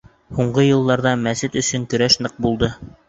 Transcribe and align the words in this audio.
—Һуңғы 0.37 0.63
йылдарҙа 0.69 1.11
мәсет 1.27 1.59
өсөн 1.63 1.85
көрәш 1.93 2.17
ныҡ 2.27 2.41
булды. 2.47 2.73